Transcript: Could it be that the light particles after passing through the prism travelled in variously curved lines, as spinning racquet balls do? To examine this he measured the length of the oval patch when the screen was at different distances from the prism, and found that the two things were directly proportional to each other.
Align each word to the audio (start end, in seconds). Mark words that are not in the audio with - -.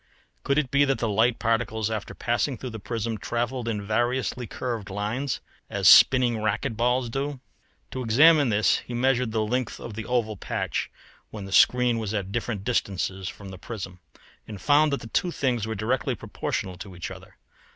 Could 0.41 0.57
it 0.57 0.71
be 0.71 0.83
that 0.85 0.97
the 0.97 1.07
light 1.07 1.37
particles 1.37 1.91
after 1.91 2.15
passing 2.15 2.57
through 2.57 2.71
the 2.71 2.79
prism 2.79 3.19
travelled 3.19 3.67
in 3.67 3.85
variously 3.85 4.47
curved 4.47 4.89
lines, 4.89 5.41
as 5.69 5.87
spinning 5.87 6.41
racquet 6.41 6.75
balls 6.75 7.07
do? 7.07 7.39
To 7.91 8.01
examine 8.01 8.49
this 8.49 8.79
he 8.79 8.95
measured 8.95 9.31
the 9.31 9.43
length 9.45 9.79
of 9.79 9.93
the 9.93 10.07
oval 10.07 10.37
patch 10.37 10.89
when 11.29 11.45
the 11.45 11.51
screen 11.51 11.99
was 11.99 12.15
at 12.15 12.31
different 12.31 12.63
distances 12.63 13.29
from 13.29 13.49
the 13.49 13.59
prism, 13.59 13.99
and 14.47 14.59
found 14.59 14.91
that 14.91 15.01
the 15.01 15.07
two 15.07 15.29
things 15.29 15.67
were 15.67 15.75
directly 15.75 16.15
proportional 16.15 16.77
to 16.77 16.95
each 16.95 17.11
other. 17.11 17.37